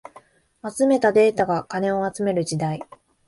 [0.67, 2.81] 集めたデータが金を集める時代